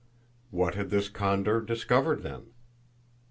[0.49, 2.47] What had this condor discovered then?